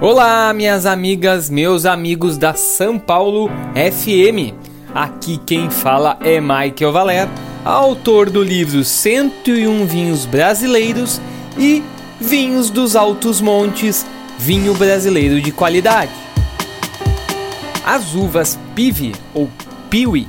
[0.00, 4.54] Olá, minhas amigas, meus amigos da São Paulo FM.
[4.94, 7.28] Aqui quem fala é Michael Valer,
[7.64, 11.20] autor do livro 101 Vinhos Brasileiros
[11.58, 11.82] e
[12.20, 14.06] Vinhos dos Altos Montes,
[14.38, 16.12] vinho brasileiro de qualidade.
[17.84, 19.50] As uvas Pive ou
[19.90, 20.28] Piwi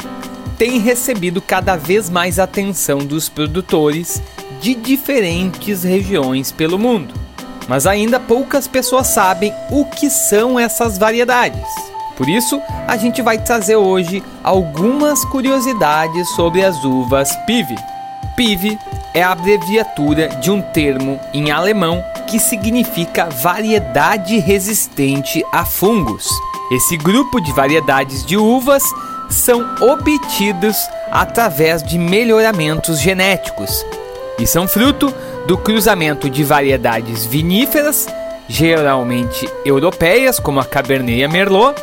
[0.57, 4.19] têm recebido cada vez mais atenção dos produtores
[4.59, 7.28] de diferentes regiões pelo mundo
[7.69, 11.69] mas ainda poucas pessoas sabem o que são essas variedades.
[12.17, 17.75] Por isso, a gente vai trazer hoje algumas curiosidades sobre as uvas Pive.
[18.35, 18.77] Pive
[19.13, 26.27] é a abreviatura de um termo em alemão que significa variedade resistente a fungos.
[26.71, 28.83] Esse grupo de variedades de uvas
[29.29, 30.75] são obtidos
[31.11, 33.85] através de melhoramentos genéticos
[34.39, 35.13] e são fruto
[35.45, 38.07] do cruzamento de variedades viníferas,
[38.47, 41.79] geralmente europeias, como a Cabernet Merlot,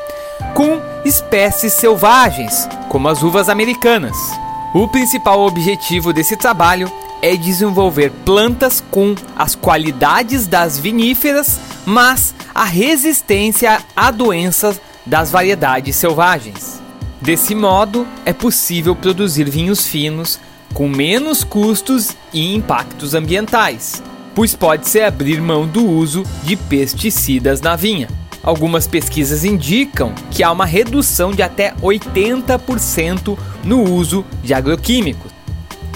[0.54, 4.16] com espécies selvagens, como as uvas americanas.
[4.74, 6.90] O principal objetivo desse trabalho
[7.22, 15.96] é desenvolver plantas com as qualidades das viníferas, mas a resistência a doenças das variedades
[15.96, 16.80] selvagens.
[17.20, 20.38] Desse modo, é possível produzir vinhos finos
[20.74, 24.02] com menos custos e impactos ambientais,
[24.34, 28.08] pois pode-se abrir mão do uso de pesticidas na vinha.
[28.42, 35.32] Algumas pesquisas indicam que há uma redução de até 80% no uso de agroquímicos.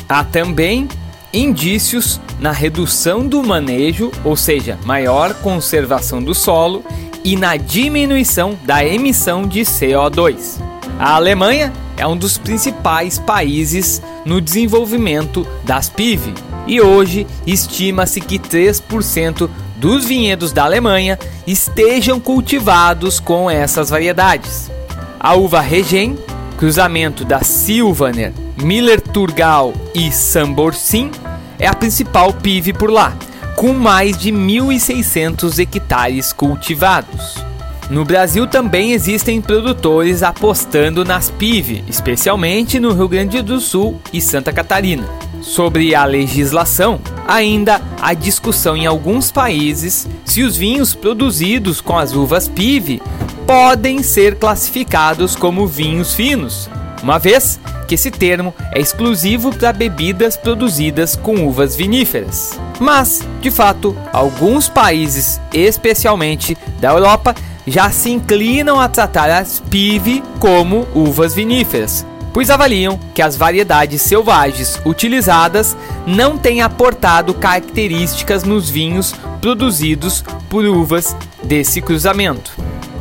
[0.09, 0.89] Há também
[1.33, 6.85] indícios na redução do manejo, ou seja, maior conservação do solo
[7.23, 10.61] e na diminuição da emissão de CO2.
[10.99, 16.35] A Alemanha é um dos principais países no desenvolvimento das PIV
[16.67, 24.71] e hoje estima-se que 3% dos vinhedos da Alemanha estejam cultivados com essas variedades.
[25.19, 26.19] A uva Regen,
[26.57, 28.33] cruzamento da Silvaner,
[28.63, 31.11] Miller Turgal e Samborsim,
[31.59, 33.17] é a principal PIV por lá,
[33.57, 37.50] com mais de 1.600 hectares cultivados.
[37.91, 44.21] No Brasil também existem produtores apostando nas PIV, especialmente no Rio Grande do Sul e
[44.21, 45.09] Santa Catarina.
[45.43, 52.15] Sobre a legislação, ainda há discussão em alguns países se os vinhos produzidos com as
[52.15, 53.03] uvas PIV
[53.45, 56.71] podem ser classificados como vinhos finos,
[57.03, 57.59] uma vez
[57.89, 62.57] que esse termo é exclusivo para bebidas produzidas com uvas viníferas.
[62.79, 67.35] Mas, de fato, alguns países, especialmente da Europa,
[67.71, 74.03] já se inclinam a tratar as pive como uvas viníferas, pois avaliam que as variedades
[74.03, 82.53] selvagens utilizadas não têm aportado características nos vinhos produzidos por uvas desse cruzamento.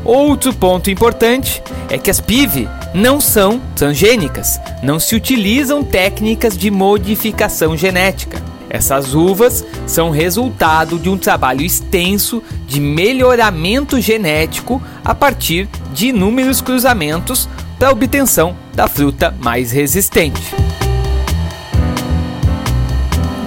[0.06, 6.70] Outro ponto importante é que as pive não são transgênicas, não se utilizam técnicas de
[6.70, 8.49] modificação genética.
[8.70, 16.62] Essas uvas são resultado de um trabalho extenso de melhoramento genético a partir de inúmeros
[16.62, 20.56] cruzamentos para obtenção da fruta mais resistente.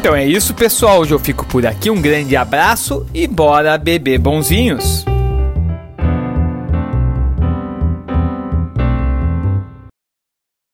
[0.00, 1.00] Então é isso, pessoal.
[1.00, 1.88] Hoje eu fico por aqui.
[1.88, 5.04] Um grande abraço e bora beber bonzinhos!